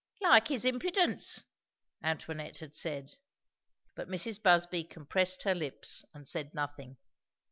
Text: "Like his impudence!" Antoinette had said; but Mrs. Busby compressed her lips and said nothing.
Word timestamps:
"Like 0.19 0.47
his 0.47 0.65
impudence!" 0.65 1.43
Antoinette 2.03 2.57
had 2.57 2.73
said; 2.73 3.17
but 3.93 4.07
Mrs. 4.09 4.41
Busby 4.41 4.83
compressed 4.83 5.43
her 5.43 5.53
lips 5.53 6.03
and 6.11 6.27
said 6.27 6.55
nothing. 6.55 6.97